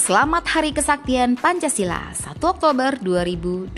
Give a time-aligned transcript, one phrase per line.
[0.00, 3.76] Selamat Hari Kesaktian Pancasila 1 Oktober 2020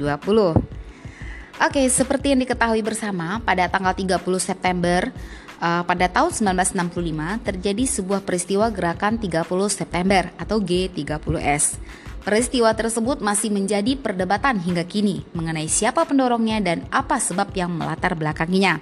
[1.59, 5.11] Oke, seperti yang diketahui bersama, pada tanggal 30 September
[5.59, 6.31] uh, pada tahun
[6.63, 11.83] 1965 terjadi sebuah peristiwa gerakan 30 September atau G30S.
[12.23, 18.15] Peristiwa tersebut masih menjadi perdebatan hingga kini mengenai siapa pendorongnya dan apa sebab yang melatar
[18.15, 18.79] belakanginya.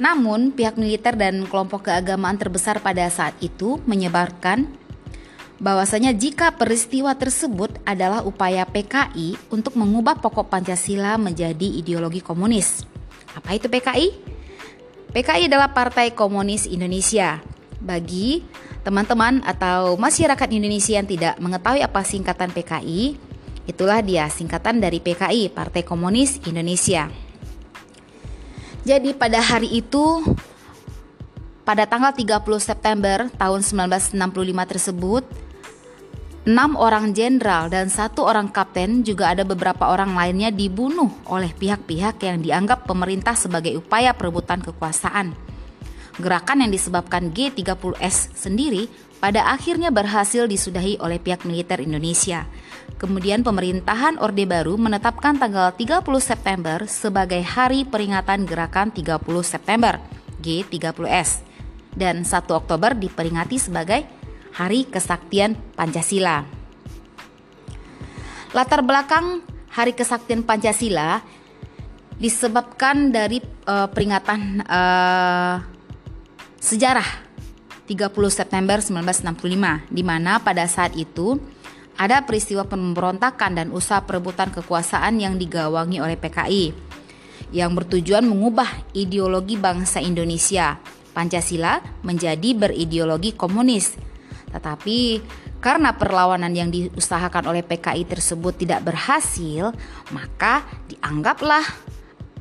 [0.00, 4.80] Namun, pihak militer dan kelompok keagamaan terbesar pada saat itu menyebarkan
[5.60, 12.88] bahwasanya jika peristiwa tersebut adalah upaya PKI untuk mengubah pokok Pancasila menjadi ideologi komunis.
[13.36, 14.08] Apa itu PKI?
[15.12, 17.44] PKI adalah Partai Komunis Indonesia.
[17.78, 18.40] Bagi
[18.80, 23.20] teman-teman atau masyarakat Indonesia yang tidak mengetahui apa singkatan PKI,
[23.68, 27.12] itulah dia singkatan dari PKI, Partai Komunis Indonesia.
[28.80, 30.24] Jadi pada hari itu
[31.68, 35.22] pada tanggal 30 September tahun 1965 tersebut
[36.40, 42.16] Enam orang jenderal dan satu orang kapten juga ada beberapa orang lainnya dibunuh oleh pihak-pihak
[42.24, 45.36] yang dianggap pemerintah sebagai upaya perebutan kekuasaan.
[46.16, 48.88] Gerakan yang disebabkan G30S sendiri
[49.20, 52.48] pada akhirnya berhasil disudahi oleh pihak militer Indonesia.
[52.96, 60.00] Kemudian pemerintahan Orde Baru menetapkan tanggal 30 September sebagai hari peringatan gerakan 30 September
[60.40, 61.44] G30S
[61.92, 64.19] dan 1 Oktober diperingati sebagai
[64.54, 66.46] Hari Kesaktian Pancasila.
[68.50, 71.22] Latar belakang Hari Kesaktian Pancasila
[72.18, 75.62] disebabkan dari uh, peringatan uh,
[76.60, 77.06] sejarah
[77.88, 81.40] 30 September 1965 di mana pada saat itu
[81.96, 86.90] ada peristiwa pemberontakan dan usaha perebutan kekuasaan yang digawangi oleh PKI
[87.50, 90.78] yang bertujuan mengubah ideologi bangsa Indonesia
[91.10, 93.98] Pancasila menjadi berideologi komunis
[94.50, 95.22] tetapi
[95.60, 99.70] karena perlawanan yang diusahakan oleh PKI tersebut tidak berhasil,
[100.10, 101.62] maka dianggaplah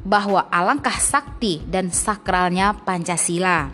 [0.01, 3.69] bahwa alangkah sakti dan sakralnya Pancasila.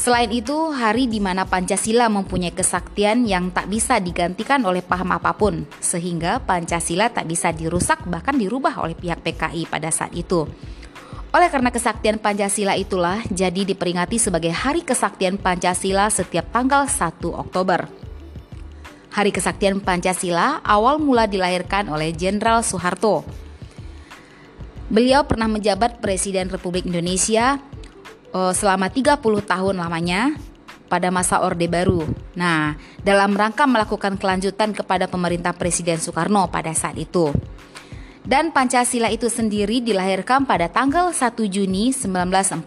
[0.00, 5.36] Selain itu, hari di mana Pancasila mempunyai kesaktian yang tak bisa digantikan oleh paham apa
[5.36, 10.48] pun, sehingga Pancasila tak bisa dirusak bahkan dirubah oleh pihak PKI pada saat itu.
[11.30, 17.86] Oleh karena kesaktian Pancasila itulah jadi diperingati sebagai Hari Kesaktian Pancasila setiap tanggal 1 Oktober.
[19.14, 23.22] Hari Kesaktian Pancasila awal mula dilahirkan oleh Jenderal Soeharto.
[24.90, 27.62] Beliau pernah menjabat Presiden Republik Indonesia
[28.34, 30.34] uh, selama 30 tahun lamanya
[30.90, 32.10] pada masa Orde Baru.
[32.34, 32.74] Nah,
[33.06, 37.30] dalam rangka melakukan kelanjutan kepada pemerintah Presiden Soekarno pada saat itu.
[38.30, 42.62] Dan Pancasila itu sendiri dilahirkan pada tanggal 1 Juni 1945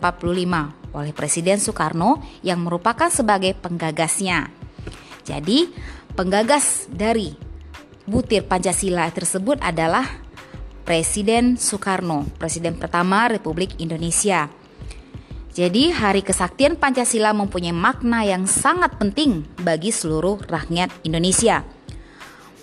[0.92, 4.52] oleh Presiden Soekarno yang merupakan sebagai penggagasnya.
[5.24, 5.72] Jadi,
[6.20, 7.32] penggagas dari
[8.04, 10.04] butir Pancasila tersebut adalah
[10.84, 14.52] Presiden Soekarno, presiden pertama Republik Indonesia.
[15.56, 21.64] Jadi, Hari Kesaktian Pancasila mempunyai makna yang sangat penting bagi seluruh rakyat Indonesia.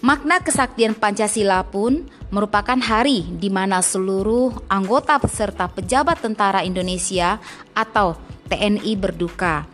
[0.01, 7.37] Makna kesaktian Pancasila pun merupakan hari di mana seluruh anggota peserta pejabat tentara Indonesia
[7.77, 8.17] atau
[8.49, 9.69] TNI berduka.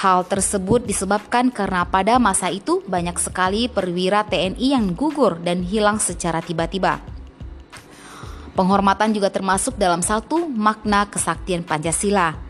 [0.00, 6.00] Hal tersebut disebabkan karena pada masa itu banyak sekali perwira TNI yang gugur dan hilang
[6.00, 6.96] secara tiba-tiba.
[8.56, 12.45] Penghormatan juga termasuk dalam satu makna kesaktian Pancasila.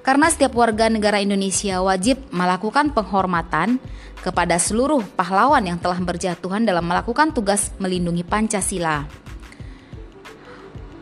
[0.00, 3.76] Karena setiap warga negara Indonesia wajib melakukan penghormatan
[4.24, 9.04] kepada seluruh pahlawan yang telah berjatuhan dalam melakukan tugas melindungi Pancasila.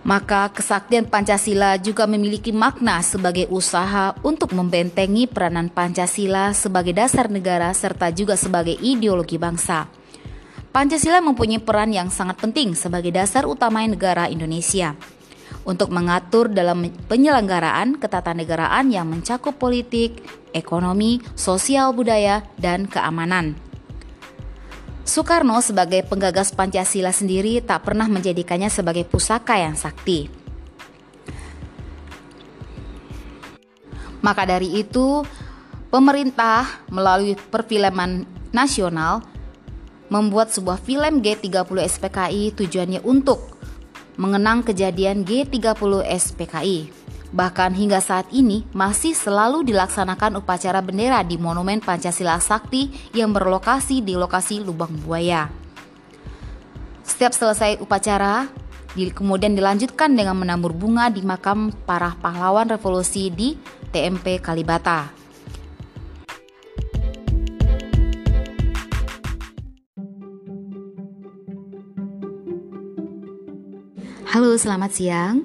[0.08, 7.68] Maka kesaktian Pancasila juga memiliki makna sebagai usaha untuk membentengi peranan Pancasila sebagai dasar negara
[7.76, 9.84] serta juga sebagai ideologi bangsa.
[10.72, 14.96] Pancasila mempunyai peran yang sangat penting sebagai dasar utama negara Indonesia
[15.68, 20.24] untuk mengatur dalam penyelenggaraan ketatanegaraan yang mencakup politik,
[20.56, 23.52] ekonomi, sosial budaya, dan keamanan.
[25.04, 30.32] Soekarno sebagai penggagas Pancasila sendiri tak pernah menjadikannya sebagai pusaka yang sakti.
[34.24, 35.24] Maka dari itu,
[35.92, 39.20] pemerintah melalui perfilman nasional
[40.08, 43.57] membuat sebuah film G30 SPKI tujuannya untuk
[44.18, 46.90] mengenang kejadian G30 SPKI.
[47.28, 54.02] Bahkan hingga saat ini masih selalu dilaksanakan upacara bendera di Monumen Pancasila Sakti yang berlokasi
[54.02, 55.46] di lokasi Lubang Buaya.
[57.04, 58.48] Setiap selesai upacara,
[58.96, 63.54] kemudian dilanjutkan dengan menambur bunga di makam para pahlawan revolusi di
[63.92, 65.17] TMP Kalibata.
[74.28, 75.40] Halo, selamat siang.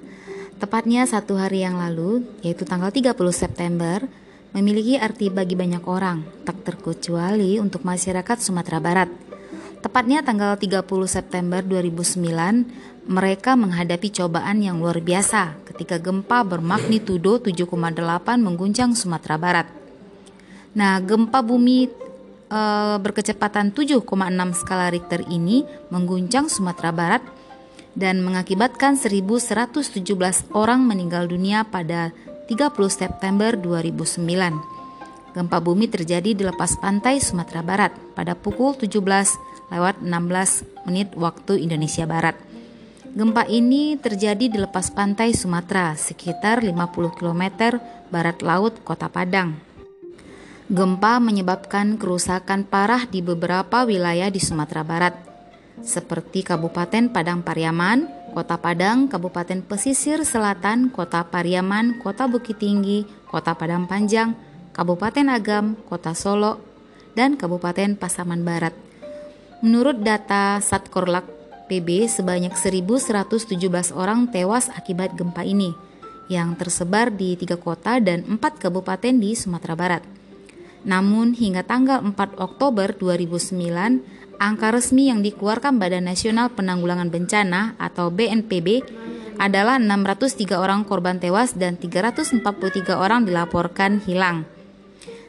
[0.59, 4.03] Tepatnya satu hari yang lalu, yaitu tanggal 30 September,
[4.51, 9.07] memiliki arti bagi banyak orang, tak terkecuali untuk masyarakat Sumatera Barat.
[9.80, 18.03] Tepatnya tanggal 30 September 2009, mereka menghadapi cobaan yang luar biasa ketika gempa bermagnitudo 7,8
[18.36, 19.68] mengguncang Sumatera Barat.
[20.75, 21.88] Nah, gempa bumi
[22.51, 22.62] e,
[23.00, 24.03] berkecepatan 7,6
[24.59, 27.24] skala Richter ini mengguncang Sumatera Barat
[27.93, 30.01] dan mengakibatkan 1117
[30.53, 32.09] orang meninggal dunia pada
[32.49, 34.23] 30 September 2009.
[35.33, 39.01] Gempa bumi terjadi di lepas pantai Sumatera Barat pada pukul 17
[39.73, 42.37] lewat 16 menit waktu Indonesia Barat.
[43.13, 47.77] Gempa ini terjadi di lepas pantai Sumatera sekitar 50 km
[48.09, 49.57] barat laut Kota Padang.
[50.69, 55.32] Gempa menyebabkan kerusakan parah di beberapa wilayah di Sumatera Barat
[55.81, 63.57] seperti Kabupaten Padang Pariaman, Kota Padang, Kabupaten Pesisir Selatan, Kota Pariaman, Kota Bukit Tinggi, Kota
[63.57, 64.37] Padang Panjang,
[64.73, 66.61] Kabupaten Agam, Kota Solo,
[67.17, 68.73] dan Kabupaten Pasaman Barat.
[69.65, 71.25] Menurut data Satkorlak
[71.71, 73.57] PB, sebanyak 1.117
[73.95, 75.71] orang tewas akibat gempa ini,
[76.27, 80.12] yang tersebar di tiga kota dan empat kabupaten di Sumatera Barat.
[80.83, 88.12] Namun hingga tanggal 4 Oktober 2009, Angka resmi yang dikeluarkan Badan Nasional Penanggulangan Bencana atau
[88.12, 88.83] BNPB
[89.39, 92.44] adalah 603 orang korban tewas dan 343
[92.97, 94.44] orang dilaporkan hilang.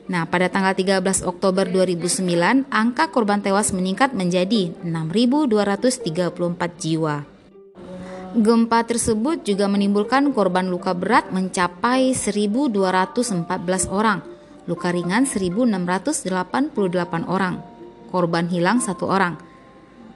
[0.04, 7.24] Nah, pada tanggal 13 Oktober 2009, angka korban tewas meningkat menjadi 6.234 jiwa.
[8.34, 14.26] Gempa tersebut juga menimbulkan korban luka berat mencapai 1.214 orang,
[14.64, 16.72] luka ringan 1.688
[17.28, 17.74] orang
[18.14, 19.34] korban hilang satu orang.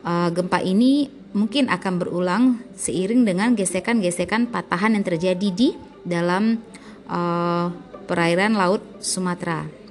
[0.05, 2.44] uh, gempa ini mungkin akan berulang
[2.76, 5.69] seiring dengan gesekan-gesekan patahan yang terjadi di
[6.05, 6.61] dalam
[7.08, 7.73] uh,
[8.05, 9.81] perairan laut Sumatera.